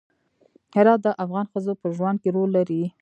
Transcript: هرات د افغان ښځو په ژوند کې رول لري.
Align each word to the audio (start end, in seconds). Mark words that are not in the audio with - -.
هرات 0.75 0.99
د 1.03 1.07
افغان 1.23 1.45
ښځو 1.51 1.73
په 1.81 1.87
ژوند 1.95 2.17
کې 2.21 2.29
رول 2.35 2.49
لري. 2.57 2.83